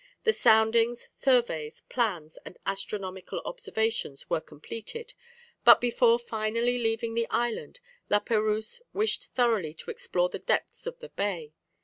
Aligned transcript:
The 0.23 0.33
soundings, 0.33 1.07
surveys, 1.11 1.81
plans, 1.81 2.39
and 2.43 2.57
astronomical 2.65 3.39
observations 3.45 4.27
were 4.31 4.41
completed; 4.41 5.13
but, 5.63 5.79
before 5.79 6.17
finally 6.17 6.79
leaving 6.79 7.13
the 7.13 7.27
island, 7.29 7.79
La 8.09 8.17
Perouse 8.19 8.81
wished 8.93 9.25
thoroughly 9.35 9.75
to 9.75 9.91
explore 9.91 10.29
the 10.29 10.39
depths 10.39 10.87
of 10.87 10.97
the 11.01 11.09
bay. 11.09 11.53